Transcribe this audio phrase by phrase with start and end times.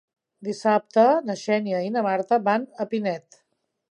[0.45, 3.41] Dissabte na Xènia i na Marta van a Pinet.